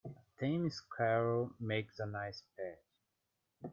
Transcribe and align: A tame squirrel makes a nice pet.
A 0.03 0.09
tame 0.39 0.71
squirrel 0.71 1.53
makes 1.59 1.99
a 1.99 2.07
nice 2.07 2.41
pet. 2.57 2.81